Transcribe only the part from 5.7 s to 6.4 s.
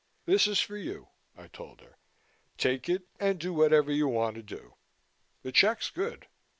good."